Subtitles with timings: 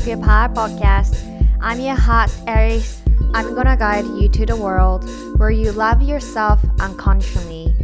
[0.00, 1.14] Back Your Power podcast.
[1.60, 3.02] I'm your host, Aries.
[3.34, 7.74] I'm gonna guide you to the world where you love yourself unconsciously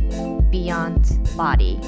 [0.50, 1.78] beyond body.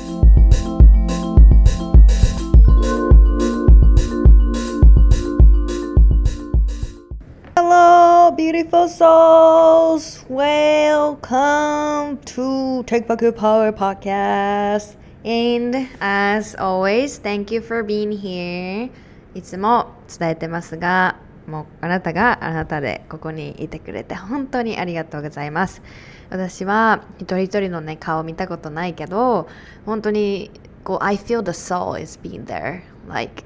[7.56, 10.24] Hello, beautiful souls.
[10.28, 14.96] Welcome to Take Back Your Power podcast.
[15.24, 18.90] And as always, thank you for being here.
[19.34, 25.81] いつも 伝えてますが、もうあなたがあなたでここにいてくれて本当にありがとうございます。
[26.29, 29.47] 私は一人一人のね顔見たことないけど、
[29.85, 30.51] 本当に
[30.83, 32.81] こう I feel the soul is being there.
[33.07, 33.43] Like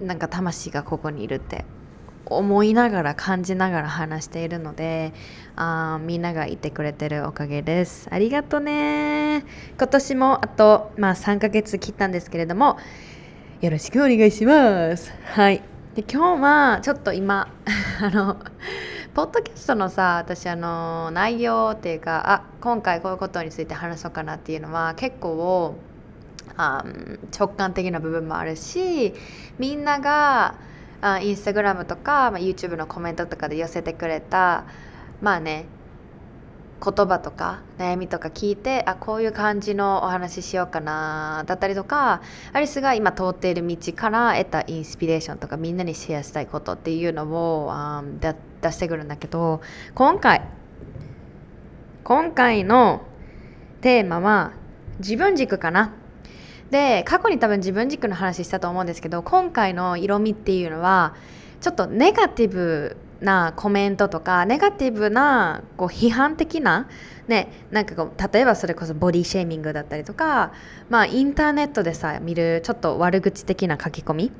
[0.00, 1.64] なんか魂がここにいるって
[2.26, 5.12] 思いながら感じながら話しているので
[5.56, 9.44] あみんながいてくれてるおかげですありがとね
[9.76, 12.78] 今年もあと、まあ、3ヶ月切ったんですけれども
[13.60, 17.48] よろしくお願いしますはいで今日はちょっと今
[18.00, 18.36] あの
[19.12, 25.74] ポッドキャストのさ私あの内容っていうかあ今回こういうことについて話そうかなっていうのは結構
[26.56, 26.84] あ
[27.36, 29.14] 直感的な部分もあるし
[29.58, 30.54] みんなが
[31.00, 34.66] あインスタグラムとか、まあ、YouTube のコメントとかで寄せてくれた
[35.20, 35.64] まあね
[36.82, 42.22] 言葉とか悩みとか聞いてあこういう感じのお話ししようかなだったりとか
[42.54, 48.02] アリスが今通っている道から得たインスピレーションとかみんなにシェアしたいことっていうのをあ
[48.62, 49.60] 出してくるんだけど
[49.94, 50.42] 今回
[52.02, 53.02] 今回の
[53.82, 54.52] テーマは
[54.98, 55.94] 自分軸かな。
[56.70, 61.14] で過去に多分自分軸の話したと思うんですけど今回の色味っていうのは
[61.60, 66.88] ちょっとネガティブなコメントとかネガティブなこう批判的な
[67.28, 70.52] ねなんかこう例えばそれこそボディシェーミングだったりとか
[70.88, 74.32] まあインターネットでさ見るちょっと悪口的な書き込み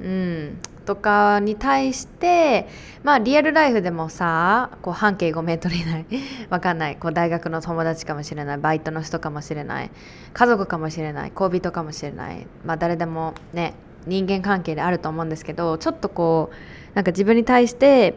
[0.00, 2.68] うんとかに対して
[3.02, 6.06] まあリアルライフでもさこう半径5メートル以内
[6.48, 9.90] わかんないこう大学の友達かもしれないバイトの人かもしれない
[10.32, 13.74] 家族かもしれない恋人かもしれないまあ誰でもね
[14.06, 18.14] 人間関係であると思うんですけどちょっとこうなんか自分に対して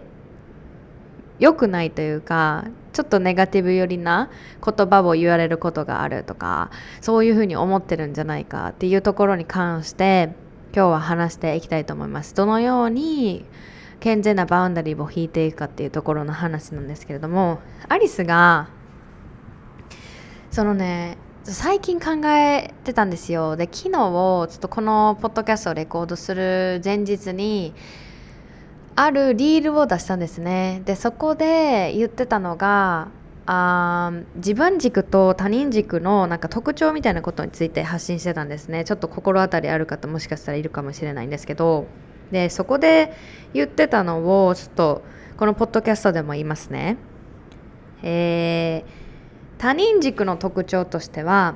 [1.40, 4.30] 良くないというかちょっとネガティブ寄りな
[4.64, 6.70] 言葉を言われることがあるとか
[7.02, 10.34] そういうふうに思ってるんじゃないかっていうところに関して
[10.76, 12.36] 今日は話していきたいと思います。
[12.36, 13.46] どのように
[14.00, 18.70] 健全なバウンダリーを引いていくかっていうところの話なんですけれどもアリスが
[20.52, 21.18] そのね
[21.52, 23.56] 最近考えてたんですよ。
[23.56, 27.74] で昨日ちょっとこのポッドキャストをレコードする前日に
[28.96, 30.84] あるリールを出したんですね。
[30.86, 33.08] でそこで言ってたのが
[33.48, 38.84] あ自分軸と他人軸のなんか特徴みたいなことについて発信してたんですね。
[38.84, 41.88] ちょっと心当たりある方もしかしたらいるかもしれないんですけど。
[42.32, 43.12] でそこで
[43.56, 45.02] 言ってたのをちょっと
[45.36, 46.98] このポッドキャストでも言いますね。
[48.04, 48.99] えー
[49.60, 51.56] 他人軸の特徴としては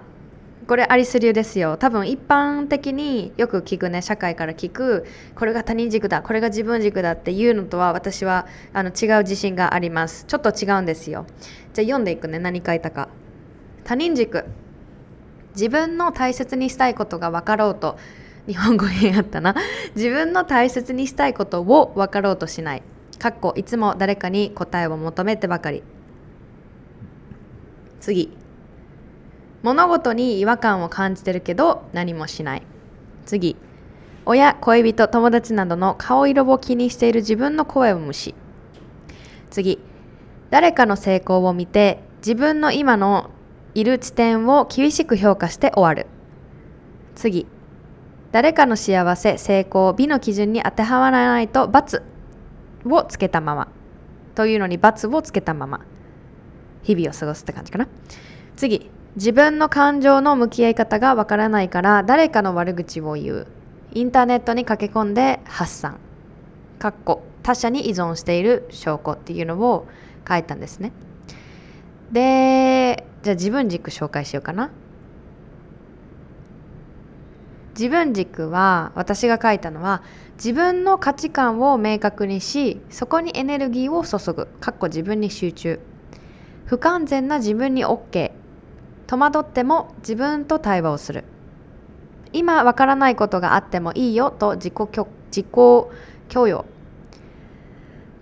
[0.68, 1.78] これアリス流ですよ。
[1.78, 5.06] 多分一般的によく聞くね社会から聞く
[5.36, 10.26] これが他人軸だこれが自分軸だっていうのとは私はあの違う自信があります。
[10.26, 11.26] ちょっと違うんですよ。
[11.74, 12.40] じゃあ読んでいくね。
[12.40, 13.08] 何書いたか。
[13.86, 14.46] 他人軸。
[15.56, 17.98] 自分の大切にしたいことが分かろうと。
[18.48, 19.56] 日本語変やったな。
[19.96, 22.84] 自分の大切にしたいことを分かろうとしない。
[23.20, 25.84] かっこいつも誰かに答えを求めてばかり。
[28.04, 28.30] 次。
[29.62, 32.64] 物事に違和感を感じてるけど何もしない。
[33.26, 33.56] 次。
[34.26, 38.36] 親恋人友達などの顔色を気にしている自分の声を無視。
[39.50, 39.80] 次。
[40.50, 43.30] 誰かの成功を見て自分の今の
[43.74, 46.08] いる地点を厳しく評価して終わる。
[47.16, 47.48] 次。
[48.34, 52.04] 誰かの幸せ成功美の基準に当てはまらないと罰
[52.84, 53.70] をつけたまま。
[54.36, 55.86] というのに罰をつけたまま。
[56.84, 57.88] 日々を過ごすって感じかな。
[58.56, 63.48] 次自分の感情の向き合い方がわからないから誰かの悪口を言う。
[63.94, 65.98] インターネットに駆け込んで発散。
[66.80, 69.88] かっこ他者に依存している証拠っていうのを
[70.28, 70.92] 書いたんですね。
[72.12, 74.72] でじゃあ自分軸紹介しようかな。
[77.76, 80.04] 自分軸は私が書いたのは
[80.36, 84.48] 自分の価値観を明確にしそこにエネルギーを注ぐ。
[84.60, 85.80] かっこ自分に集中。
[86.74, 88.32] 不完全な自分に OK
[89.06, 91.24] 戸惑っても自分と対話をする。
[92.32, 94.74] 今わからないことがあってもいいよと自己
[95.30, 95.46] 自己
[96.30, 96.66] 許容。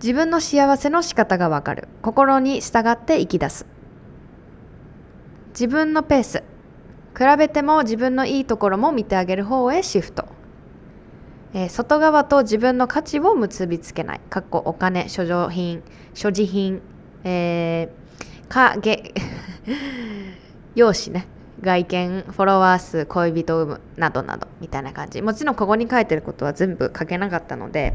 [0.02, 1.88] 自分の幸せの仕方がわかる。
[2.02, 3.64] 心に従って生き出す。
[5.54, 6.42] 自分のペース。
[7.16, 10.26] 比べても自分のいいところも見てあげる方へシフト。
[11.54, 14.20] えー外側と自分の価値を結びつけない。
[14.28, 15.82] かっこお金所持品
[16.12, 16.82] 所持品、
[17.24, 18.01] えー、
[18.52, 19.14] かげ
[20.76, 21.26] 容姿ね。
[21.62, 25.22] 外見フォロワー数恋人を生むなどなどみたいな感じ。
[25.22, 27.94] もちろんここに書いてることは全部書けなかったので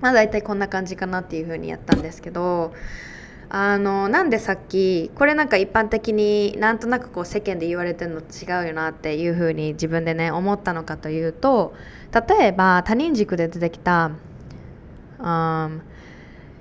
[0.00, 2.74] まあ大体こんな感じかなっていうふうにやったんですけど
[3.48, 11.74] あのなんでさっきこれなんか一般的になんとなくこう世間で言われてるの違うよなっていうふうに自分でね思ったのかというと
[12.28, 14.10] 例えば他人軸で出てきた、
[15.18, 15.82] うん、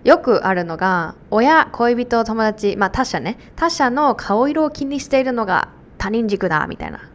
[0.08, 3.38] よくあるのが親恋人友達まあ他者ね。
[3.58, 5.68] 他者の顔色を気にしているのが
[5.98, 7.12] 他人軸だみたいな。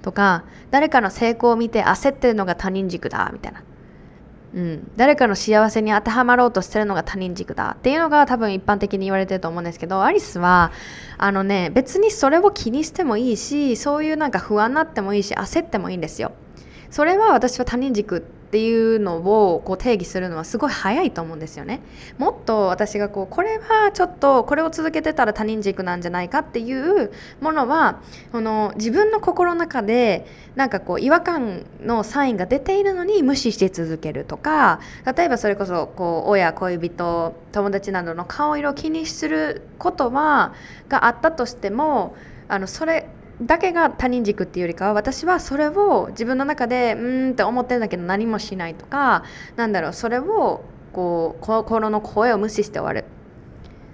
[0.00, 3.62] とか誰かの成功を見て焦ってるのが他人軸だみたいな。
[4.54, 10.72] うん、誰かの幸せに当てはまろうとしてるのが他人軸だっていうのが多分一般的に言われてると思うんですけどアリスは
[11.18, 16.32] あのね別にそれを気にしてもいいしそういうなんか不安になってもいいし焦ってもいいんですよ。
[16.90, 21.78] それは私は他人軸っていうのをこう定義するのはすごい早いと思うんですよね。
[22.18, 28.00] もっと私がこうこれはちょっとこれを続けてたら他人軸なんじゃないかっていうものは
[28.32, 30.26] この自分の心の中で
[30.56, 34.80] なんかこう違和感のサインが出ているのに無視して続けるとか
[35.16, 40.54] 例えばそれこそこう親恋人友達などの顔色を気にすることは
[40.88, 42.16] があったとしても
[42.48, 43.08] あのそれ
[43.42, 49.24] だけが他人軸っていうよりかは私はそれを自分の中でうーんって思ってるんだけど何もしないとか
[49.56, 53.04] なんだろうそれをこう心の声を無視して終わる。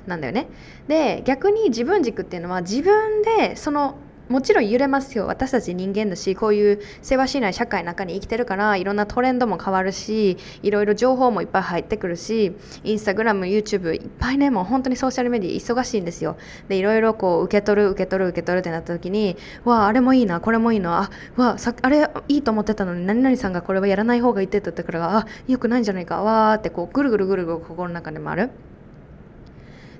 [0.06, 0.48] なんだよね。
[0.86, 3.96] で逆に自分軸っていうのは自分でその
[4.28, 5.26] もちろん揺れますよ。
[5.26, 16.36] 私たち人間だしこういう世話しない社会の中に生きてるからいろんなトレンドも変わるしいろいろ情報もいっぱい入ってくるしインスタグラム YouTube いっぱいねもう本当にソーシャルメディア忙しいんですよ。
[16.68, 28.50] でいろいろこう受け取る受け取る受け取るってなった時にわああれもいいなこれもいいなあわあさあれいいと思ってたのに何々さんがこれはやらない方がいいって言ったからあよくないんじゃないかわーってこうぐるぐるぐるぐる心の中で回る。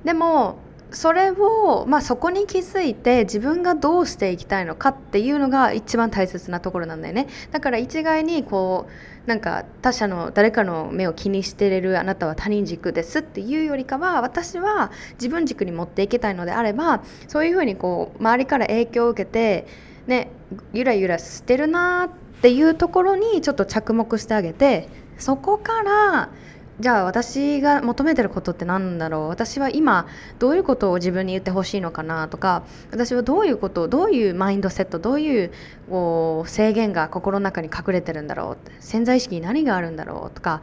[0.05, 0.59] でも
[0.91, 7.29] それを、まあ、そこに気づいて自分がどうしていきたいのかっていうのが一番大切なところなんだよね。
[7.51, 19.67] だから一概にこうなんか他者の誰かの目を気にしてれるあなたは他人軸ですっていうよりかは私は自分軸に持っていきたいのであればそういうふうにこう周りから影響を受けて
[20.07, 20.31] ね
[20.73, 24.89] ゆらゆらしてるなっていうところにちょっと着目してあげて
[25.19, 26.31] そこから
[26.79, 29.29] じゃあ私が求めてることって何だろう？
[29.29, 30.07] 私は今
[30.39, 35.51] どういうことを自分に言ってほしいのかなとか私はどういうことどういうマインドセットどういう
[35.91, 38.71] う制限が心の中に隠れてるんだろう？
[38.81, 40.31] 潜在意識に何があるんだろう？
[40.35, 40.61] とか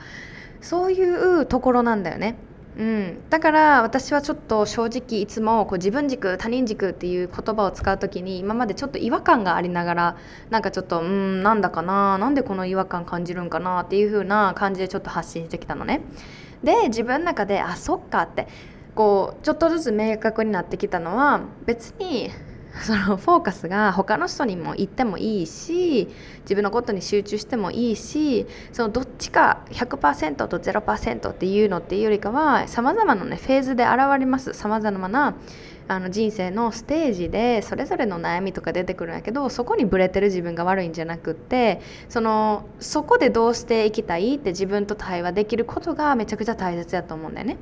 [0.61, 2.35] そういうところなんだよね。
[2.75, 10.17] うん、だから私はちょっと正直いつもこう自分軸他人軸っていう言葉を使う時に今までちょっと違和感がありながら
[10.49, 16.01] なんかちょっとうんなんだかななんでこの違和感感じるんかなっていう風な感じでちょっと発信してきたのね。
[16.63, 18.47] で自分の中であそっかって
[18.95, 22.31] こうちょっとずつ明確になってきたのは別に
[22.81, 26.07] そのフォーカスが他の人にも言ってもいいし
[26.41, 35.35] 自分のことに集中してもいいしそのどっちか100%と0%っていうのっていうよりかはさまざまな、ね、フェーズで現れますさまざまな
[35.87, 47.57] あの人生のステージでそれぞれの悩みとか出てくるんやけどそこにブレてる自分が悪いんじゃなくってそのそこでどうしていきたいって自分と対話できることがめちゃくちゃ大切だと思うんだよね。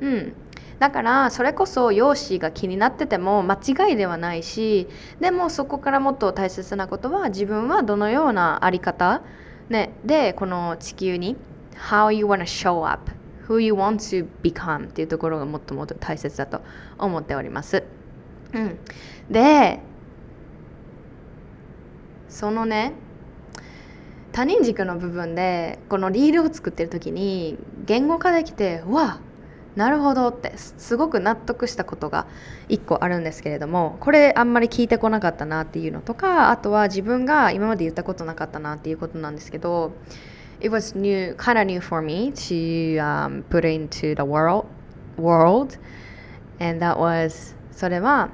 [0.00, 0.32] うん、
[0.78, 4.88] だからそれこそ容姿が気になってても間違いではないし
[5.20, 9.22] でもそこからもっと大切なことは自分はどのようなあり方、
[9.70, 11.36] ね、でこの地球に
[11.76, 13.10] How you wanna show up
[13.48, 16.60] Who you want to become っていうところがもっともっと大切だと
[16.98, 17.84] 思っております。
[18.52, 18.78] うん、
[19.30, 19.80] で
[22.28, 22.92] そのね
[24.32, 27.56] 他人軸の部分でこのリールを作ってる時に
[27.86, 29.20] 言語化できてうわ
[29.76, 32.26] なるほどってすごく納得したことが
[32.68, 39.92] 1個あるんですけれどもこれあんまり聞いてこなかったなっていうのとかあとは自分が今まで言ったことなかったなっていうことなんですけど
[40.58, 44.64] It was new, kind of new for me to、um, put into the world,
[45.18, 45.78] world.
[46.58, 48.30] And that was それは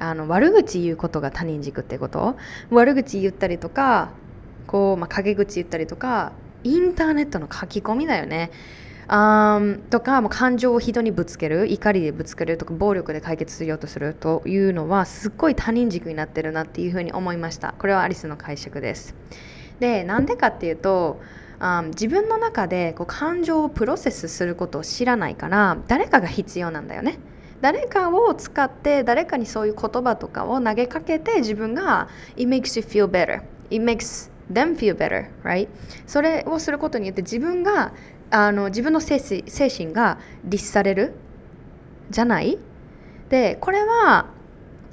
[0.00, 2.34] あの悪口言うことが他人軸ってこと？
[2.70, 4.10] 悪口言ったりとか
[4.66, 6.32] こう、まあ、陰口言ったりとか
[6.64, 8.50] インターネットの書き込みだよね。
[9.06, 17.74] あとかも感情を人にぶつける怒りでぶつけるとか暴力で解決しようとするというのはすっごい他人軸になってるなっていうふうに思いました。
[17.78, 19.14] これはアリスの解釈です。
[19.80, 21.20] でなんでかっていうと
[21.58, 27.18] あ自分の中でこう感情をプロセスすることを知らないから誰かが必要なんだよね。
[27.60, 33.42] 誰かを使って誰かにそういう言葉とかを投げかけて自分が It makes you feel better.
[33.70, 35.68] It makes them feel better, right?
[36.06, 37.92] それをすることによって自分が
[38.36, 41.12] あの自分の精神精神が律される
[42.10, 42.58] じゃない？
[43.28, 44.26] でこれは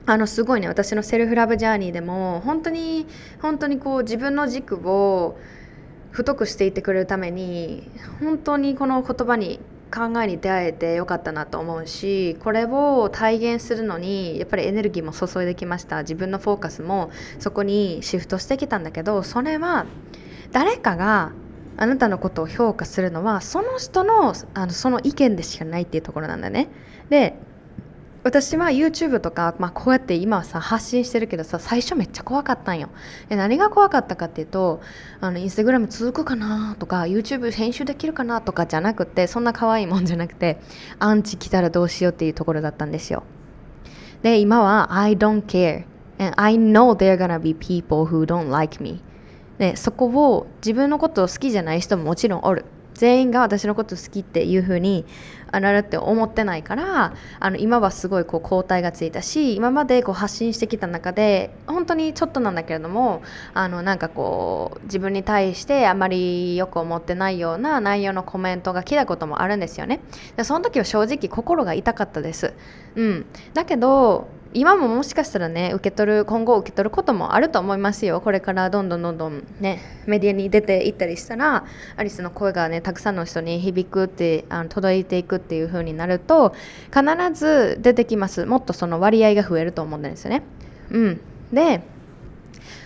[0.05, 3.07] あのすごいね私のセルフラブジャーニーでも本当に
[3.41, 5.39] 本当にこう自分の軸を
[6.11, 9.59] 太くしていってくれるために本当にこの言葉に
[9.91, 16.03] 考えに出会えてよかったなと思うしこれを体現するのにやっぱりエネルギーも注いできました。
[16.03, 19.87] 自分のフォーカスもそこにシフトしてきたんだけどそれは
[20.51, 21.31] 誰かが
[21.81, 26.69] あなたのことを評価するのはその人のあのその意見でしかないっていうところなんだね。
[27.09, 27.33] で
[28.23, 32.89] 私は YouTube とか、まあ、こうやって今はさ発信してるけどさ最初めっちゃ怖かったんよ。
[33.29, 34.79] で何が怖かったかっていうと
[35.21, 40.59] あのインスタグラム続くかなとか YouTube 編集できるかなとかじゃなくてそんな可愛いもんじゃなくて
[40.99, 43.23] アンチ来たらどうしようっていうところだったんですよ。
[44.21, 45.85] で今は I don't care
[46.19, 49.01] and I know there gonna be people who don't like me
[49.61, 52.65] でそこを自分のことを好きじゃない人ももちろんおる。
[52.95, 55.05] 全員が私のこと好きっていう風に
[55.59, 63.21] なるって思ってないからあの今はすごいこう交代がついたし今までこう発信してきた中で本当にちょっとなんだけれども
[63.53, 69.99] あのなんかこう自分に対してあまりよく思ってないような内容のコメントが来たこともあるんですよね。
[70.37, 72.53] でその時は正直心が痛かったです。
[72.95, 73.25] うん。
[73.53, 78.19] だけど今ももしかしたらね受け取る今後受け取ることもあると思いますよ。
[78.19, 81.63] これからどんどんどんどんねメディアに出ていったりしたら
[81.95, 86.55] アリスの声がねたくさんの人に響くってあの届いていくっっていう風になると
[86.93, 88.45] 必ず出てきます。
[88.45, 90.43] もっとその割合が増えると思うんですよね。
[90.89, 91.21] うん。
[91.51, 91.81] で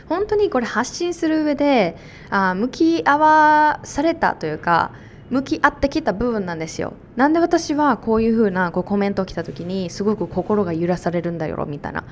[0.10, 1.98] 本当にこれ発信する上で
[2.30, 4.92] あ向き合わされたというか
[5.30, 6.94] 向き合ってきた部分なんですよ。
[7.16, 12.04] なんで私はこういう風なこうコメントを来た時にすごく心が揺らされるんだよみたいな。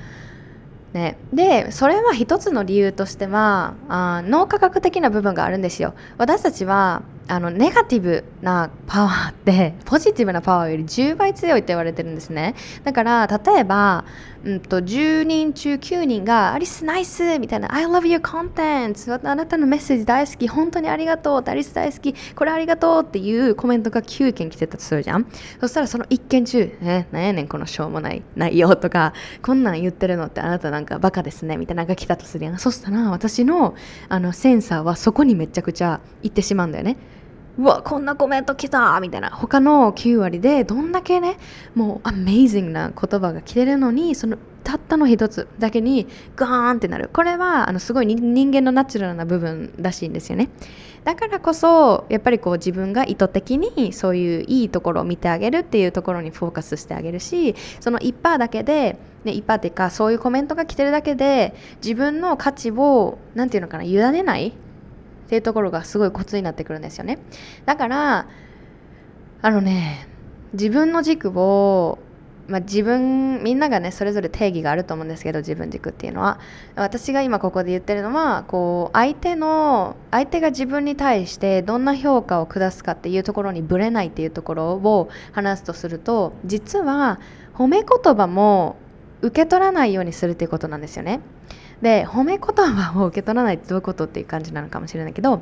[0.94, 5.94] ね、でそれは一つの理由としてはあ脳科学的な部分があるんですよ。
[6.18, 12.56] 私たちはあのネガティブなパワーって ポジティブなパワーより10倍強いって言われてるんですね。
[12.84, 14.06] だから例えば
[14.46, 20.48] うんと、10人中9人が「アリスナイス!」みたいな「I love your content」あなたのメッセージ大好き。
[20.50, 21.44] 本当にありがとう。
[21.46, 22.14] アリス大好き。
[22.36, 25.28] これありがとうっていうコメントが9件来てたとするじゃん。
[25.62, 32.58] そしたらその1件中「えなんやねんこのしょうもない内容」とか「こんなん言ってるのってあなたなんかバカですね」みたいなのが来たとするやん。
[32.58, 33.76] そしたら私の
[34.10, 36.98] あのセンサーはそこにめちゃくちゃ行ってしまうんだよね。
[37.58, 39.30] うわこんなコメント来たみたいな。
[39.30, 41.38] 他の9割でどんだけね
[41.76, 47.10] もうアメイジングな言葉が来てるのにそのたったの一つだけにガーンってなる。
[47.14, 50.50] これはあのすごい人間のナチュラルな部分らしいんですよね。
[51.04, 64.54] だからこそやっぱりこう自分が意図的にそういういいところを見てあげるっていうところにフォーカスしてあげるしその1%だけで、ね、1%っていうかそういうコメントが来てるだけで自分の価値を何て言うのかな委ねない
[65.34, 67.18] っていうところがすごいコツになってくるんですよね
[67.66, 68.28] だから
[69.42, 70.08] あのね
[70.54, 71.98] 自分の軸を
[72.46, 76.42] まあ、自分みんながねそれぞれ定義があると思うんですけど自分軸っていうのは
[76.76, 87.22] 私が今ここで言ってるのはこう相手の相手が自分に対してどんな評価を下すかっていうところにぶれないっていうところを話すとすると実は
[87.54, 88.76] 褒め言葉も
[89.22, 91.22] 受け取らないようにするっていうことなんですよね。
[91.84, 95.42] で褒め言葉を受け取らないってどういうことっていう感じなのかもしれないけど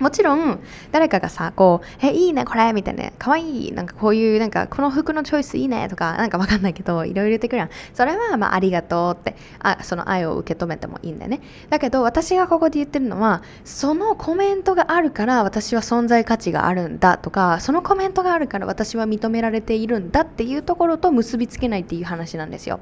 [0.00, 0.58] もちろん
[0.90, 7.70] 誰かがさこう「えいいねこれ」みたいな「かわいい」なんかこういうなんかこの服のチョイスいいねとか なんかわかんないけどいろいろ言ってくるやん。
[7.94, 11.40] それはまあありがとうってあその愛を受け止めてもいいんだよね。
[11.70, 22.80] だけど私がここで言ってるのはそのコメントがあるから私は存在価値があるんだとかそのコメントがあるから私は認められているんだっていうところと結びつけないっていう話なんですよ。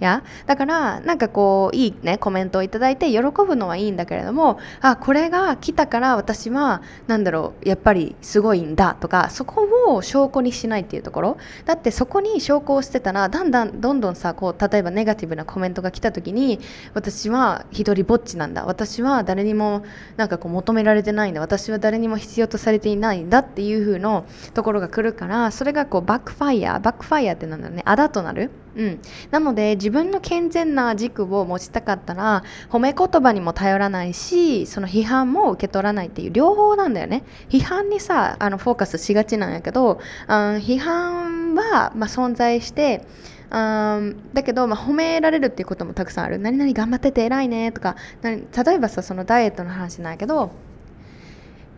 [0.00, 11.36] やだからなんかこういいねコメントをいいて喜ぶのはいいんだけれどもあこれが来たから私は何だろうやっぱりすごいんだとかそこを証拠にしないっていうところ。
[11.64, 16.60] だってそこに証拠をしてたらだんだんどんどんさこう例えばネガティブなコメントが来た時に
[16.94, 18.64] 私は一人ぼっちなんだ。
[18.64, 19.84] 私は誰にも
[20.16, 21.40] なんかこう求められてないんだ。
[21.40, 28.50] 私は誰にも必要とされていないんだっていう風のところが来るからそれがこうバックファイヤーバックファイヤーってなんだろうねあだとなる。
[28.76, 29.00] うん、
[29.30, 37.24] なので自分の健全な軸を持ちたかったら褒め言葉にも頼らないしその批判も受け取らないっていう両方なんだよね。
[37.48, 43.04] 批判にさあのフォーカスしがちなんやけど、うん、批判は、まあ、存在して
[43.50, 46.38] うんだけど、まあ、褒められるっていうこともたくさんある。
[46.38, 50.52] 何々頑張ってて偉いねとか例えばさそのダイエットの話なんやけど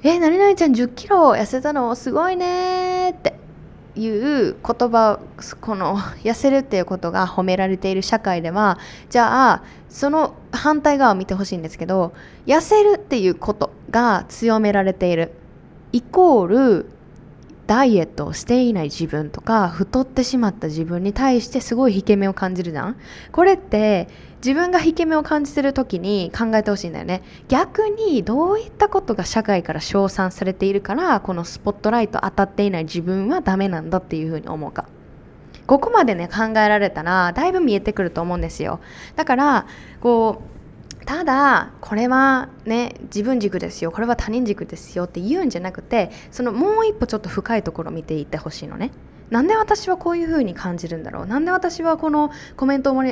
[0.03, 1.95] え何々ちゃん1 0キロ痩せたの？
[1.95, 3.32] すごいねって。
[3.95, 5.21] いう言葉
[5.61, 8.79] この痩せるっていうことが褒められている社会では
[9.11, 12.13] じゃあその反対側を見てほしいんですけど
[12.47, 15.33] 痩せるっていうことが強められている。
[15.93, 16.87] イコール
[17.67, 22.97] ダイエットをしていない自分とか太ってしまった自分に対してすごい引け目を感じるじゃん？
[23.31, 24.09] これって
[24.45, 27.23] 自分が引け目を感じてる時に考えてほしいんだよね。
[27.49, 34.87] 逆にどういったことが社会から称賛されているからこのスポットライト当たっていない自分はダメなんだっていうふうに思うか。
[35.67, 38.81] ここまでね考えられたらだいぶ見えてくると思うんですよ。
[39.15, 39.67] だから
[40.01, 40.52] こう
[41.05, 43.91] ただこれはね自分軸ですよ。
[43.91, 45.05] これは他人軸ですよ。
[45.05, 48.93] って言うんじゃなくてそのもう一歩ちょっと深いところを見ていってほしいのね。
[49.31, 51.27] なんで私はこういう風に感じるんだろう。
[51.27, 53.03] なんで私はこのコメントをも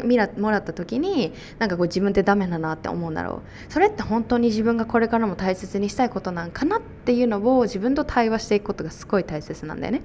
[0.50, 3.73] らった時になんかこう自分ってダメだなって思うんだろう。
[3.73, 10.02] それって本当に自分がこれからも大切にしたいことなんかなっていうのを自分と対話していくことがすごい大切なんだよね。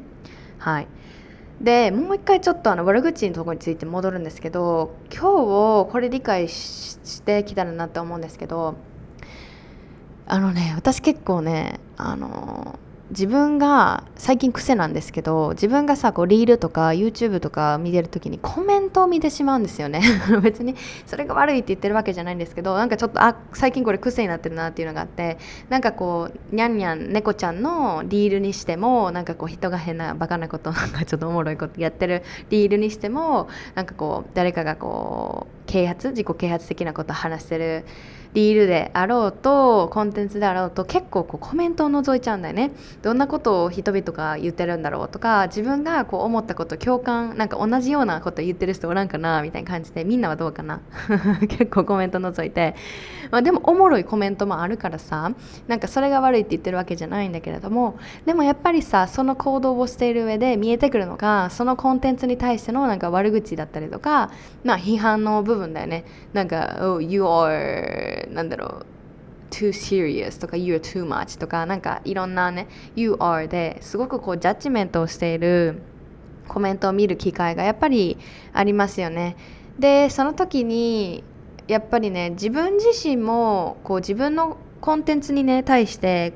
[0.58, 0.88] はい。
[1.62, 8.76] でもう一回ちょっとあの悪口のところについて戻るんですけど今日をこれ理解してきたらなって思うんですけど
[10.28, 12.78] あのね私結構ねあの
[13.12, 20.02] 自分が最近癖なんですけど自分がさこうリールとか YouTube とか見てる時にコメントを見てしまうんですよね。
[20.42, 25.38] 別にそれが悪いって言ってるわけじゃないんですけどなんかちょっとあ最近これ癖になってるなっていうのがあって
[25.70, 37.86] なんかこうにゃんにゃん猫ちゃんのリールにしてもなんかこう人が変なバカなことなんかちょっとおもろいことやってるリールにしてもなんかこう誰かがこう啓発自己啓発的なことを話してる
[38.36, 42.72] リールであろうとコンテンツであろうと結構こうコメントを覗いちゃうんだよね。
[43.02, 50.82] どんなことを人々が言ってるんだろうとか自分がこう思ったこと共感なんか同じようなこと言ってる人おらんかなみたいな感じでみんなはどうかな。
[51.48, 52.76] 結構コメント覗いて、
[53.32, 55.32] まあ、でもおもろいコメントもあるからさ
[55.68, 64.30] なんかそれが悪いって言ってるわけじゃないんだけれどもでもやっぱりさその行動をしている上で見えてくるのがそのコンテンツに対してのなんか悪口だったりとか
[64.66, 66.04] まあ批判の部分だよね。
[66.34, 67.24] なんか「Oh you
[68.28, 68.86] are なんだろう
[69.50, 75.82] too serious とか you're too much とかなんかいろんなね you are ですごくこうジャッジメントをしている
[76.48, 78.18] コメントを見る機会がやっぱり
[78.54, 79.36] ありますよね。
[79.80, 81.24] でその時に
[81.68, 86.34] やっぱりね自分自身もこう自分のコンテンツにね対して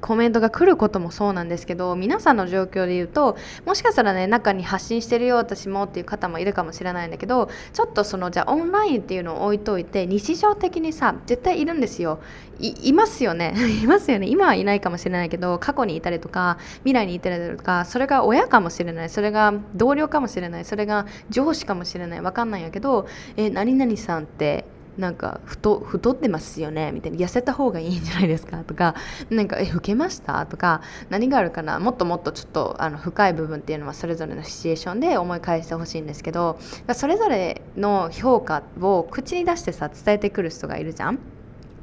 [0.00, 12.20] コメントが来ることもそうなんですけど皆さんの状況で言うともしかしたらね中に発信してるよ私もっていう方もいるかもしれないんだけどちょっとそのじゃあオンラインっていうのを置いといて日常的にさ絶対いるんですよ。
[12.60, 13.54] いますよね。
[13.82, 14.26] いますよね。
[14.26, 19.08] 今はいないかもしれないけど過去にいたりとか未来にいたりとかそれが親かもしれない。
[19.10, 20.64] それが同僚かもしれない。
[20.64, 22.20] それが上司かもしれない。
[22.20, 23.06] 分かんないんやけど
[23.36, 24.64] え何々さんって
[24.98, 28.96] なんか太太ってますよねみたいな痩せた方がいいんじゃないですかとか
[29.30, 30.44] なんかえ老けました？
[30.46, 31.78] とか何があるかな？
[31.78, 36.58] もっともっとちょっとあの深い部分っていうのはそれぞれのシチュエーションで思い返してほしいんですけど
[36.92, 41.18] それぞれの評価を口に出してさ伝えてくる人がいるじゃん。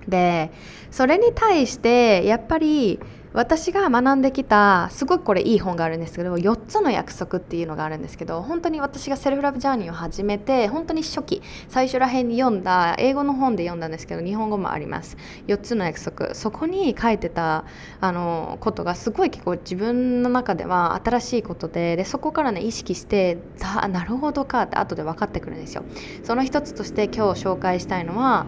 [0.08, 0.52] で
[0.92, 3.00] それに対してやっぱり
[3.36, 15.18] 私が学んできたすごくこれいい本があるんですけど4つの約束っていうのがあるんですけど本当に私がセルフラブジャーニーを始めて本当に初期最初ら辺に読んだ英語の本で読んだんですけど日本語もあります。
[15.48, 16.34] 4つの約束。
[16.34, 17.66] そこに書いてた
[18.00, 25.84] あのことがすごい結構自分の中では新しいことででそこからね意識してあなるほどかって後で分かってくるんですよ。
[26.24, 28.46] その一つとして今日紹介したいのは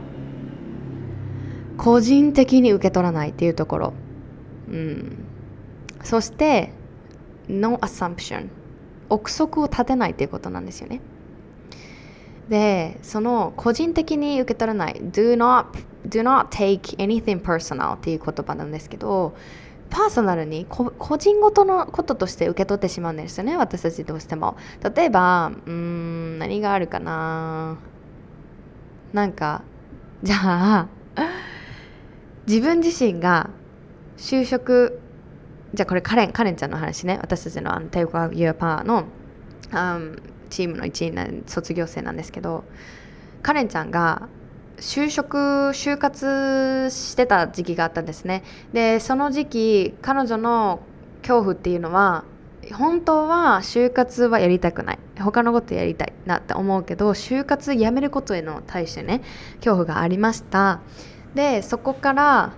[1.78, 3.94] 個人的に受け取らないっていうところ。
[4.70, 5.26] うん、
[6.04, 6.72] そして
[7.48, 8.50] no assumption
[9.10, 11.02] 憶測を立てないということなんですよね。
[12.50, 15.66] でその個人的に受け取らない do not,
[16.08, 19.36] do not take anything personal っていう言葉なんですけど
[19.90, 24.56] パーソナルに個人ごとのこととして受け取ってしまうんですよね私たちどうしても。
[24.96, 27.78] 例えばうん何があるかな。
[29.14, 29.64] なんか
[30.24, 30.88] じゃあ
[32.48, 33.50] 自分自身が
[34.18, 35.00] 就職
[35.74, 37.20] じゃあこれカレンカレンちゃんの話ね。
[37.22, 39.06] 私たちのあの Take Out Your Power の、
[39.72, 42.64] うん、チームの一員な卒業生なんですけど
[43.42, 44.28] カレンちゃんが
[44.78, 48.44] 就職就活してた時期があったんですね。
[48.74, 50.80] でその時期彼女の
[51.22, 52.24] 恐怖っていうのは
[52.74, 55.00] 本当は就活はやりたくない。
[55.20, 59.22] 他のことやりたいなって思うけど就活やめることへの対してね
[59.58, 60.80] 恐怖がありました。
[61.34, 62.54] でそこから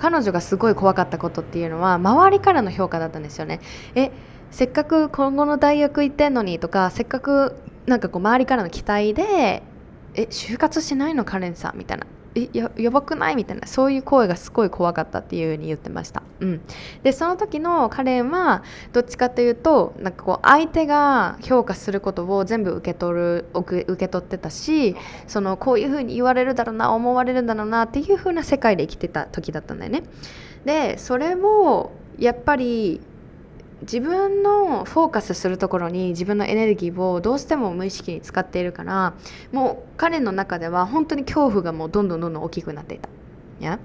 [0.00, 3.60] 彼女がすごい怖かったことっていうのは周りからの評価だったんですよね。
[3.94, 4.10] え
[4.50, 7.54] せっかく今後の大学行ってんのにとかせっかく
[7.86, 9.62] なんかこう周りからの期待で
[10.14, 11.78] え就活しないのカレンさん？
[11.78, 12.06] みたいな。
[12.34, 13.36] えややばくない？
[13.36, 16.60] みたいなそういう声がすごい怖かったっていう風に言ってました、うん、
[17.02, 18.62] でその時のカレンは
[18.92, 24.94] どっちかというとなんかこう相手が評価することを全部受け取る受け取ってたし
[25.26, 30.04] そのこういう風に言われるだろうな思われるだろうなっていう風な世界で生きてた時だったんだよね。
[30.64, 33.00] でそれをやっぱり
[33.82, 39.14] 自分のフォーカスするところに自分のエネルギーをどうしても無意識に使っているから
[39.52, 43.08] もう彼の中では本当に恐怖がもうどんどんどんどん大きくなっていた。
[43.60, 43.78] や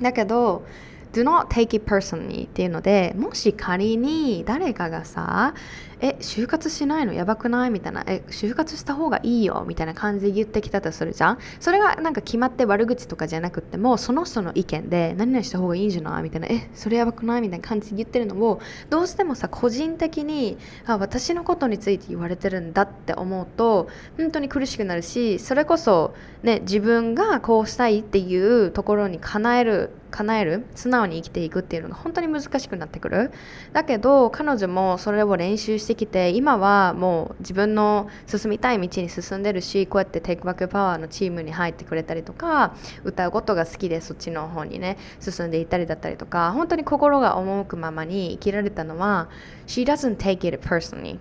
[0.00, 0.64] だけど
[1.12, 5.54] do not take it personally っていうのでもし仮に誰かがさ
[6.00, 7.12] え就活しないの？
[7.12, 7.70] やばくない？
[7.70, 8.04] みたいな。
[8.06, 9.64] え就活した方がいいよ？
[9.66, 11.38] みたいな感じで言ってきたとするじゃん。
[11.60, 16.22] それがなんか決まって悪口とかじゃなくてもその人の意見で何々した方がいいんじゃない？
[16.22, 16.46] みたいな。
[16.48, 17.40] えそれやばくない？
[17.40, 33.30] みたいな感じで言ってるのをどうしてもさ個人的にあ私のことについて言われてるんだって思うと本当に苦しくなるしそれこそね自分がこうしたいっていうところに叶える叶える素直に生きていくっていうのが本当に難しくなってくる。
[33.74, 42.74] だけど彼女もそれを練習してきて今はもう自分の進みたい道に進んでるしこうやってテイクバックパワーのチームに入ってくれたりとか
[43.04, 49.28] 歌うことが好きでそっちの方にね進んでいったりだったりとか本当に心が赴くままに生きられたのは
[49.66, 51.18] She doesn't take it personally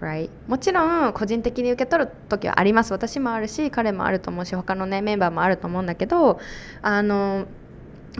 [0.00, 0.28] Right?
[0.46, 6.38] もちろん個人的に受け取る時はあります私もあるし彼もあると思うし他のねメンバーもあると思うんだけど
[6.82, 7.46] あの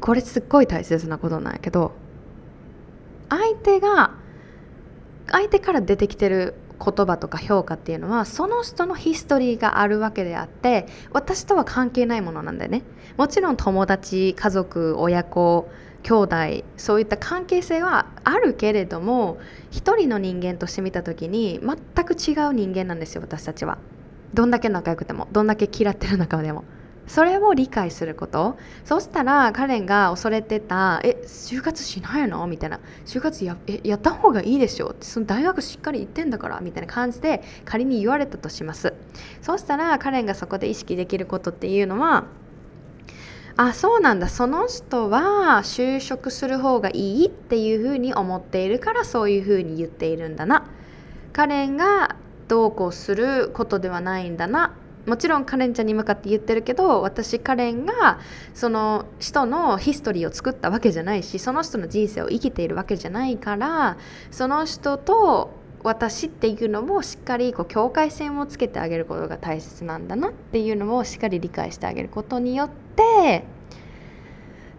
[0.00, 1.92] これすっごい大切なことなんやけど
[3.28, 4.14] 相手が
[5.30, 12.82] 相手から出てきてる言葉とか評価っていうのはその人のヒストリーがあるわけであって私とは関係ないものなんだよね。
[13.16, 15.68] もちろん友達家族親子
[16.02, 16.36] 兄弟
[16.76, 19.38] そういった関係性はあるけれども
[19.70, 23.78] 一人の人間として見た時に全く違う人間なんですよ私たちは。
[24.34, 26.64] どんだけ仲良くてもどんだけ嫌ってる仲でも。
[27.06, 28.56] それを理解すること。
[28.84, 36.60] そしたらカレンが恐れてた「え就活しないの?」みたいな「就活やえやった方がいいでしょ」ってその大学しっかり行ってんだから？
[36.60, 38.92] みたいな感じで仮に言われたとします。
[39.40, 42.24] そうしたらカレンがそこで意識できることっていうのは
[43.56, 44.28] あそうなんだ。
[44.28, 50.66] その人は就職する方がいいっていうふうに思っているからそういうふうに言っているんだな
[51.32, 52.16] カレンが
[52.48, 54.74] どうこうすることではないんだな。
[55.06, 58.18] もちろんカレンちゃんに向かって言ってるけど私カレンが
[58.54, 63.96] その人のヒストリーを作ったわけじゃないしその人の人生を生きているわけじゃないから
[64.30, 65.50] その人と
[65.84, 73.44] 私っていうのをしっかりこう境界線をつけてあげることが大切なんだなっていうのをしっかり理解してあげることによって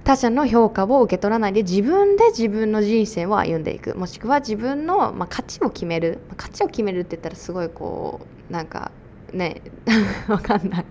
[0.03, 3.93] 他者の評価を受け取らないで自分で自分の人生を歩んでいく。
[3.97, 6.19] もしくは自分の、まあ、価値を決める。
[6.37, 8.91] 価値を決めるって言ったらすごいこうなんか
[9.33, 9.61] ね
[10.27, 10.85] わかんない。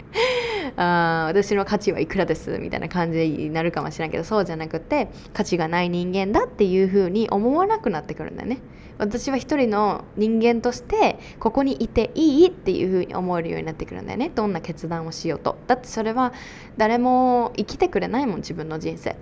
[0.77, 8.59] あ私の価値はいくらですみたいな感じになるかもしれないけどそうじゃなくて価値がない人間だっていうふうに思わなくなってくるんだよね。
[8.99, 14.31] 私は一人の人間としてここにいていいっていうふうに思えるようになってくるんだよね。
[14.35, 15.57] どんな決断をしようと。
[15.66, 16.33] だってそれは
[16.77, 19.16] 誰も生きてくれないもん自分の人生。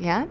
[0.00, 0.26] いや？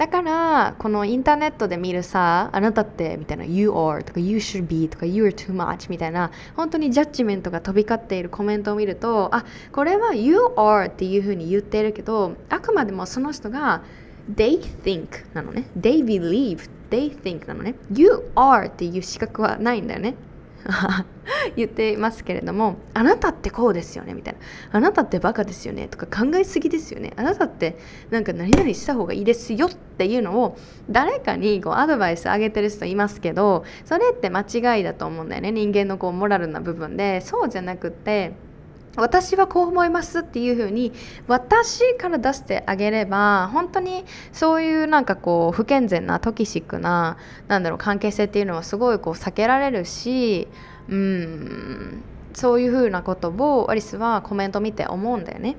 [0.00, 10.86] だからこのインターネットで見るさあなたってみたいな You are とか You should be とか You are too much みたいな本当にジャッジメントが飛び交っているコメントを見るとあこれは You are
[10.86, 13.82] っていうふうに言っているけどあくまでもその人が
[14.34, 15.66] They think なのね。
[15.78, 17.74] They believe They think なのね。
[17.94, 20.14] You are っていう資格はないんだよね。
[21.56, 24.40] 言っていますけれどもあなたってこうですよねみたいな。
[24.72, 27.12] あなたってバカですよねとか考えすぎですよね。
[27.16, 27.78] あなたって
[28.10, 30.56] なんか何々した方がいいですよっていうのを
[30.90, 37.20] 誰かにこうアドバイスあげてる人いますけどそれって間違いだと思うんだよね人間のこうモラルな部分で。
[37.20, 38.32] そうじゃなくて
[39.00, 40.92] 私はこう思いますっていう風に
[41.26, 47.16] 私から出してあげれば本当にそういうなんかこう不健全なトキシックな
[47.48, 50.48] なんだろう関係性っていうのはすごいこう避けられるし
[50.88, 52.02] うん
[52.34, 55.56] そういう風なことをアリスはコメント見て思うんだよね。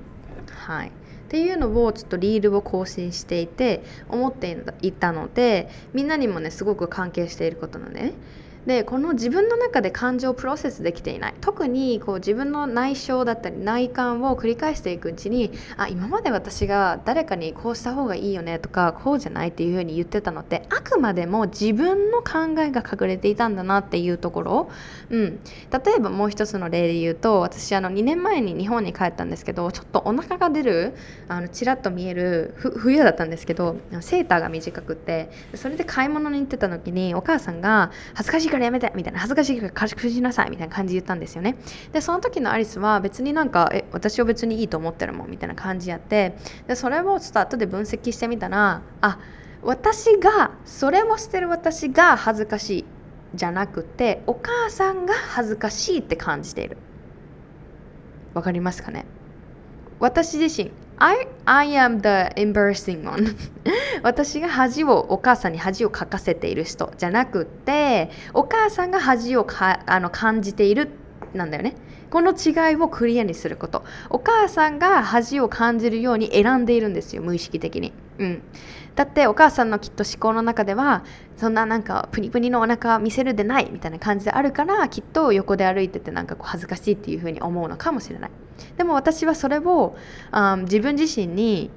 [0.52, 0.92] はいっ
[1.32, 8.14] ていうのをちょっとリールを更新していて思っていたのでみんなにもねすごく関係していることなんでね。
[8.66, 11.34] でこの自分の中で感情をプロセスできていない。
[11.42, 24.72] 特にこう自分の内省だったり内観を繰り返していくうちにあ今まで私が誰かにこうした方がいいよねとかこうじゃないっていうふうに言ってたのってあくまでも自分の考えが隠れていたんだなっていうところ、
[25.10, 25.40] うん、
[25.72, 30.94] 例えばもう一つの例で言うと私あの2年前に日本に帰ったんですけどちょっとお腹が出る
[31.28, 41.56] あのちらっと見える冬だったんですけどセーターが短くてそれで買い物に行ってた時にお母さんが恥ずかしいからやめてみたいな恥ずかしいから賢くしなさいみたいな感じ言ったんですよね。
[41.92, 46.36] でその時のアリスは別になんかえ私を別にいいと思ってるもんみたいな感じやって。
[46.68, 49.20] でそれをちょっと後で分析してみたらあ
[49.64, 52.86] 私がそれをしてる私が恥ずかしい
[53.36, 56.78] じゃなくてお母さんが恥ずかしいって感じている
[58.34, 59.06] わかりますかね？
[60.02, 63.36] 私自身 I, I am the embarrassing one.
[64.04, 70.90] 私が恥をお母さんに恥をかかせている人じゃなくてお母さんが恥をかあの感じている
[71.34, 71.76] なんだよね。
[72.12, 73.84] この違いをクリアにすること。
[74.10, 78.42] お母さんが恥を感じるように選んでいるんですよ無意識的に、うん、
[78.96, 81.04] だってお母さんのきっと思考の中では
[81.38, 88.32] そんななんかプニプニのお腹見せるでないみたいな感じであるからきっと横で歩いててなんかこう恥ずかしいっていうふうに思うのかもしれない。
[88.78, 89.96] でも私はそれを
[90.32, 91.70] あ自分自身に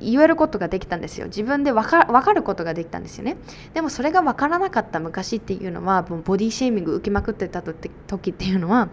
[0.00, 1.26] 言えることができたんですよ。
[1.26, 3.36] 自分で分か分かることができたんですよね。
[3.72, 8.88] でもそれが分からなかった昔っていうのはボディシェーミング受けまくってた時っていうのは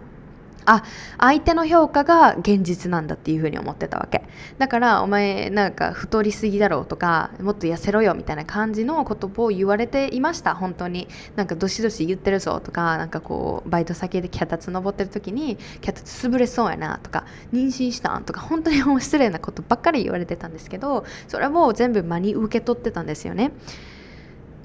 [0.65, 0.83] あ
[1.17, 4.23] 相手の評価が現実なんだっていうふうに思ってたわけ。
[4.57, 11.07] だからお前なんか太りすぎだろうとかもっと痩せろよみたいな感じの言葉を言われていました本当に。
[11.35, 23.51] なんかどしどし言ってるぞとかなんかこうバイト先で脚立登ってる時に脚立潰れそうやなとか妊娠したんとか本当に失礼なことばっかり言われてたんですけどそれを全部真に受け取ってたんですよね。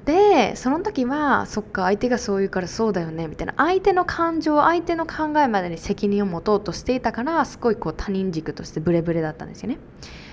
[0.05, 3.55] でその時はそっか相手がそう言うからそうだよねみたいな。
[3.57, 9.79] 相手の感情相手の考えまでに責任を持とうとしていたからすごいこう他人軸としてブレブレだったんですよね。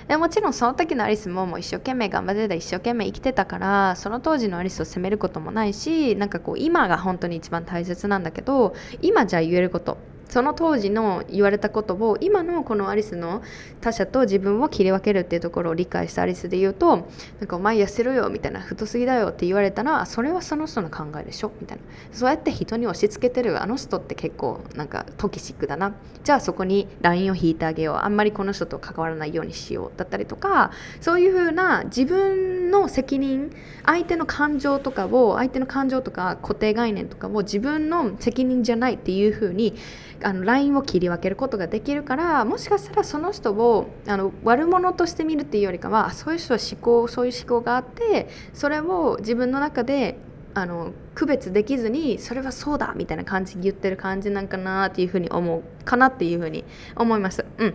[0.09, 9.97] でもちろんその時のアリスももう一生懸命頑張ってた一生懸命生きてたからその当時のアリスを責めることもないしなんかこう今が本当に一番大切なんだけど今じゃ言えること
[10.33, 13.43] その当時の言われたことを今のこのアリスの
[13.83, 17.07] 他者と自分を切り分けるっていうところを理解したアリスで言うと
[17.39, 21.53] なんかお前痩せろよみたいな太すぎだよって言われたらそれはその人の考えでしょ？
[21.61, 21.85] みたいな。
[22.13, 25.93] そうやって人に押し付けてるあの人って結構なんかトキシックだな。
[26.25, 27.97] じゃあそこにラインを引いてあげよう。
[27.97, 30.71] あんまりこの人と関わらないようにしようだったりとか
[31.03, 39.75] そういうふうな自分の責任相手の感情とかを相手の感情とか固定概念とかを自分の責任じゃないっていうふうに
[40.25, 50.17] あのラインを切り分けることができるからもしかしたらその人をあの悪者として見るっていうよりかはそういう人は思考そういう思考があってそれを自分の中で
[50.55, 56.65] あの区別できずにそれはそうだみたいな感じで言ってる感じなんかなっていうふうに思うかなっていうふうに
[56.97, 57.45] 思います。
[57.59, 57.75] うん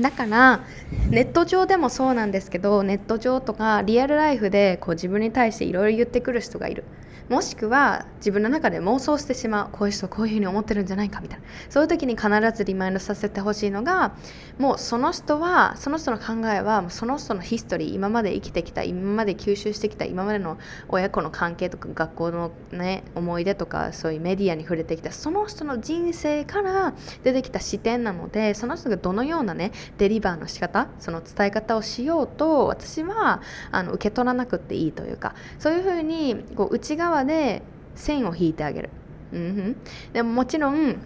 [0.00, 0.64] だから
[1.10, 6.84] ネット上でもそうなんですけどネット上とかリアルライフでこう自分に対していろいろ言ってくる人がいる
[7.28, 11.44] もしくは自分の中で妄想してしまうこういう人こういうふうに思ってるんじゃないかみたいな。
[11.68, 14.14] そういう時に必ずリマインドさせてほしいのが
[14.58, 20.58] もうその人はその人の考えはその人のヒストリー今まで生きてきた今まで吸収してきた今までの
[20.88, 37.62] 親子の関係とか学校の、ね、思い出とかそういうメディアに触れてきたその人の人生から出てきた視点なのでその人がどのようなねデリバーの仕方その伝え方をしようと私はあの受け取らなくていいというかそういうふうにこう内側で
[37.94, 38.90] 線を引いてあげる、
[39.32, 39.76] うん、
[40.12, 40.96] でももちろん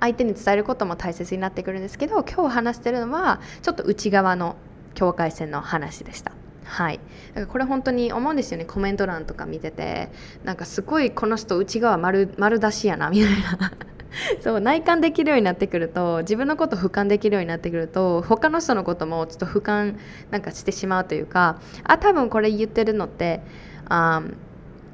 [0.00, 4.56] 相手に伝えることも大切になってくるんですけど今日話してるのはちょっと内側の
[4.94, 6.32] 境界線の話でした。
[6.64, 8.64] はい、だからこれ本当に思うんですよね。
[8.64, 10.10] コメント欄とか見てて。
[10.44, 13.28] なんかすごいこの人内側丸丸出しやなみたい
[13.60, 13.72] な。
[14.40, 19.96] そう内観できるようになってくると自分のこと俯瞰できるようになってくると他の人のこともちょっと俯瞰
[20.30, 23.42] なんかしてしまうというかあ多分これ言ってるのって
[23.88, 24.22] あ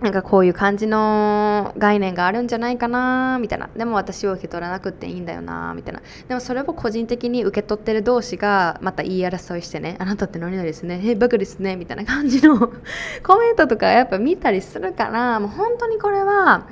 [0.01, 3.69] なんかこういう感じの概念があるんじゃないかなみたいな。
[3.77, 6.01] でも私は受け取らなくていいんだよなみたいな。
[6.27, 12.59] でもそれを個人的に受け取ってる同士がまた言い争いしてねあなたって何々ですねえバカですねみたいな感じの
[13.23, 16.67] コメントとかやっぱ見たりするからもう本当にこれは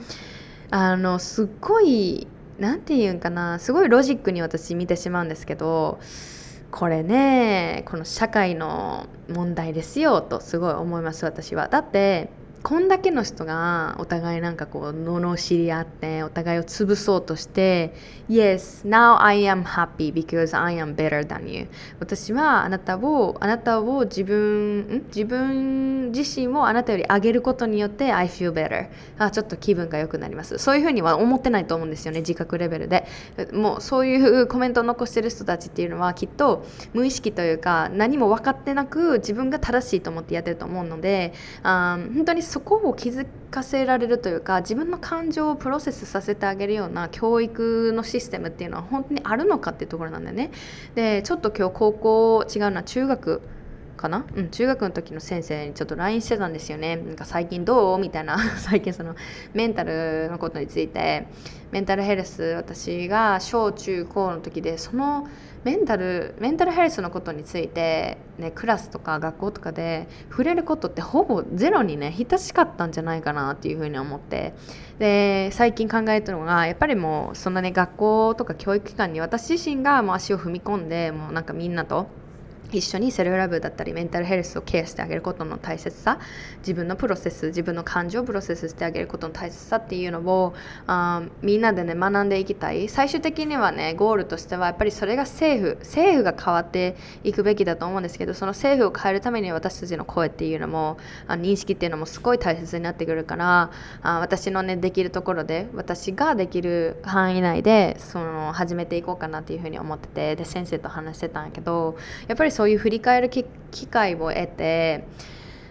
[0.71, 2.27] あのすっごい
[2.59, 5.99] 何て言うんかなすごいロジックに私見てしまうんですけど
[6.71, 11.69] これねこの社会の問題ですよとすごい思います私は。
[11.69, 12.31] だって
[12.69, 17.95] こんだけの人がお互いなんかこう罵り合ってお互いを潰そうとして
[18.29, 21.67] Yes, now I am happy because I am better than you.
[21.99, 28.89] 私はあなたをあなたを自分自分自身をあなたより上げることによって I feel better.
[29.17, 30.59] あちょっと気分が良くなります。
[30.59, 33.07] そういうふうには思ってないと思うんですよね自覚レベルで。
[33.51, 50.51] もうそういうコメントを残してる人たちっていうのはきっと無意識というか何も分かってなく自分が正しいと思ってやってると思うのであ本当にそこを気づかせられるというか自分の感情をプロセスさせてあげるような教育のシステムっていうのは本当にあるのかっていうところなんだよね。
[50.95, 53.43] でちょっと今日高校違うな中学
[53.99, 56.97] かな、うん、中学の時の先生にちょっと LINE してたんですよね。
[56.97, 57.99] なんか最近どう？
[57.99, 58.39] みたいな。
[58.57, 59.15] 最近その
[59.53, 61.27] メンタルのことについて。
[61.71, 65.29] メンタルヘルス私が小中高の時でその
[65.65, 74.55] メンタルメンタルヘルスのことについて、ね、クラスとか学校とかで触れることってほぼゼロにね等しかったんじゃないかなっていうふうに思って。
[74.99, 82.09] で最近考えたのがやっぱりもうそのね学校とか教育機関に私自身がもう足を踏み込んでもうなんかみんなと
[82.73, 86.19] 一緒にセルフラブだったりメンタルヘルスをケアしてあげることの大切さ
[86.59, 90.55] 自分のプロセス自分の感情をプロセスしてあげることの大切さっていうのを
[90.87, 92.89] あみんなでね学んでいきたい。
[92.89, 103.71] 最終的にはねゴールとしてはやっぱりそれが政府政府が変わっていくべきだと思うんですけどその政府を変えるために私たちの声っていうのもあ認識っていうのもすごい大切になってくるから
[104.03, 113.45] あ私のねできるところで私ができる範囲内でその始めていこうかなっていうふうに思っててで先生と話してたんやけどやっぱりそういう振り返る機
[113.87, 115.07] 会を得て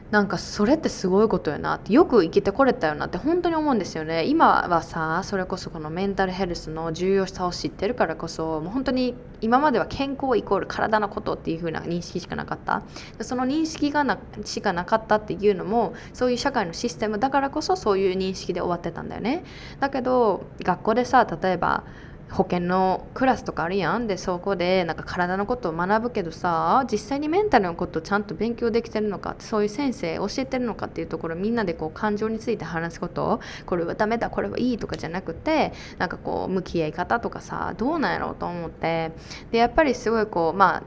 [0.10, 4.24] なんかそれってすごいことよなってよく生きてこれたよなって本当に思うんですよね。
[4.24, 12.84] 今はさそれこそこのメンタルヘルスの重要さを知ってるからこそもう本当に今までは健康イコール体のことっていう風な認識しかなかった。
[13.20, 19.44] その認識がなしかなかったっていうのもそういう社会のシステムだからこそそういう認識で終わってたんだよね。
[19.82, 21.84] だけど学校でさ例えば
[22.30, 24.08] 保険のクラスとかあるやん。
[24.08, 33.40] でそこでなんか体のことを学ぶけどさ実際にメンタルのことをちゃんと勉強できてるのかそういう先生教えてるのかっていうところみんなでこう感情について話すこと。
[33.66, 39.12] これはダメだこれはいいとかじゃなくてなんかこう向き合い方とかさどうなんやろうと思って。
[39.52, 40.84] でやっぱりすごいこうまあ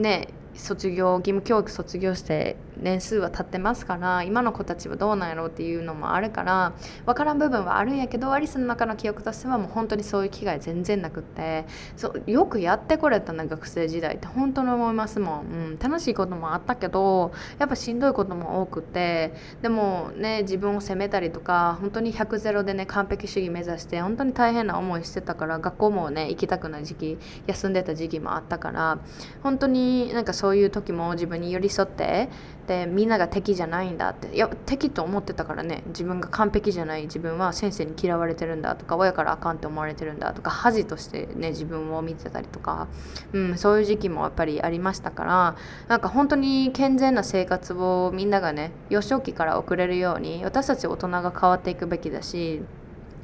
[0.00, 6.72] ね卒業義務教育卒業して年数は経ってますから今の子たちはどうなんやろうっていうのもあるから
[7.06, 28.98] 分からん部分はあるんやけどアリスの中の記憶としてはもう本当にそういう機会全然なくってそうよくやってこれたな学生時代って本当に思いますもん、うん、楽しいこともあったけどやっぱしんどいことも多くてでもね自分を責めたりとか本当に100ゼロでね完璧主義目指して本当に大変な思いしてたから学校もね行きたくない時期休んでた時期もあったから
[29.42, 32.28] 本当になんかそういう時も自分に寄り添って
[32.66, 34.34] でみんなが敵じゃないんだって。
[34.34, 35.82] いや敵と思ってたからね。
[35.88, 37.02] 自分が完璧じゃない。
[37.02, 42.88] 自分は先生に嫌われてるんだとか親からあかんって思われてるんだとか恥としてね自分を見てたりとか、
[43.32, 45.56] うん、そういう時期もやっぱりありましたから。
[45.88, 52.62] なんか本当に健全な生活をみんながね幼少期から送れるように私たち大人が変わっていくべきだし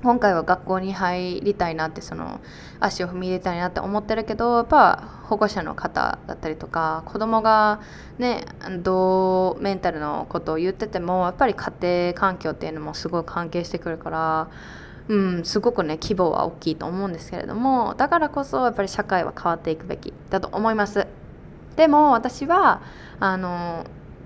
[0.03, 2.41] 今回は学校に入りたいなってその
[2.81, 7.81] 足を踏み入れたいなって思ってるけどやっぱ保護者の方だったりとか子供が
[8.19, 8.47] ね
[8.83, 14.49] どうメンタルのことを言っててもやっぱり家庭環境っていうのもすごい関係してくるから
[15.09, 21.09] うん、すごくね規模は大きいと思うんですけれどもだからこそやっぱり社会は変わっていくべきだと思います。
[21.75, 22.81] でも私は
[23.19, 23.85] あの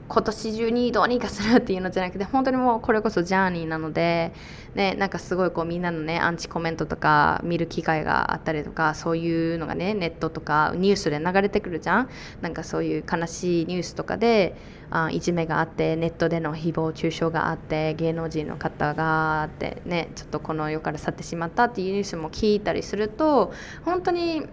[0.09, 4.33] 今年中にどうにかするっていうのじゃなくて本当にもうこれこそジャーニーなので、
[4.75, 12.09] ね、なんかすごいこうみんなのねアンチコメントとか見る機会があったりとかそういうのがねネットとかニュースで流れてくるじゃん？
[12.41, 14.57] なんかそういう悲しいニュースとかで
[14.91, 23.53] あいじめがあってネットでの誹謗中傷があって芸能人の方がってねちょっとこの世から去ってしまったっていうニュースも聞いたりすると
[23.85, 24.47] 本当に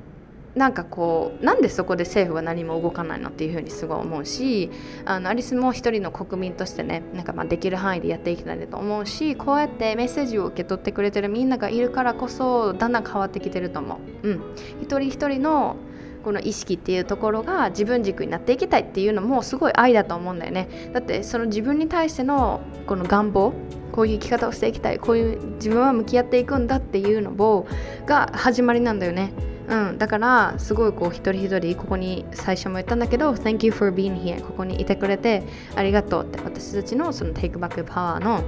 [0.56, 4.70] なんかこうなんでそこで政府は何も動かないのっていうふうにすごい思うし
[5.06, 14.28] あのアリスも一人の国民としてねなんかまあできる範囲でやっていきたいと思うしこうやってメッセージを受け取ってくれてるみんながいるからこそだんだん変わってきてると思う。
[14.28, 14.42] うん、
[14.82, 15.78] 一人一人の
[16.24, 20.92] この意識っていうところが自分軸になっていきたいっていうのもすごい愛だと思うんだよね。
[20.94, 23.54] だってその自分に対してのこの願望
[23.92, 27.68] こういう生き方をしていきたいこういう自分は向き合っていくんだっていうのを
[28.06, 29.34] が始まりなんだよね。
[29.72, 35.44] うん、だからすごいこう一人一人ここに最初も言ったんだけど Thank you for being here ここにいてくれて
[35.76, 38.44] ありがとうって私たちのその Take Back Power の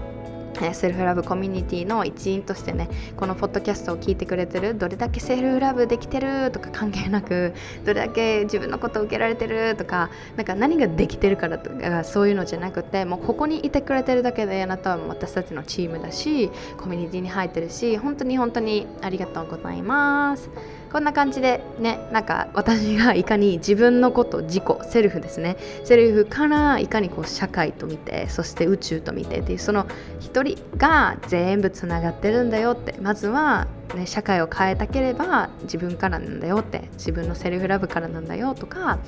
[0.74, 7.54] セルフラブコミュニティの一員としてねこのポッドキャストを聞いてくれてるどれだけセルフラブできてるとか関係なく
[7.86, 20.50] どれだけ自分のことを受けられてるとかなんか何ができてるからとかそういうのじゃなくてもうここにいてくれてるだけであなたは私たちのチームだしコミュニティに入ってるし本当に本当にありがとうございます。
[20.94, 25.58] こんな感じでねなんか私がいかに自分のこと自己セルフですね。
[25.84, 29.88] セルフからいかにこう社会と見てそして宇宙と見てっていうその
[30.20, 32.94] 一人が全部つながってるんだよって。
[33.02, 36.90] まずは、ね、社会を変えたければ自分からなんだよって。
[36.94, 39.00] 自分のセルフラブからなんだよとか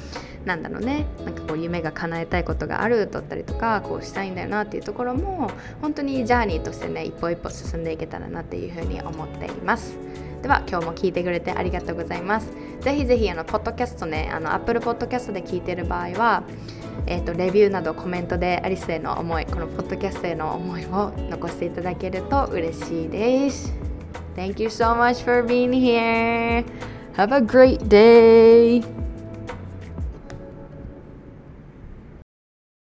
[0.43, 1.05] なんだろうね。
[1.23, 9.99] なんかこう夢が叶えたいことがあるだったりとかこうしたいんだよなっていうところも本当にジャーニーとしてね一歩一歩進んでいけたらなっていうふうに思っています。
[10.45, 12.51] では今日も聞いてくれてありがとうございます。
[12.79, 16.43] ぜひぜひあのポッドキャストねあの Apple Podcast で聞いてる場合は
[17.07, 23.73] えーと、レビューなどコメントでアリスへの思いこのポッドキャストへの思いを残していただけると嬉しいです。
[24.35, 26.63] Thank you so much for being here.
[27.15, 28.83] Have a great day.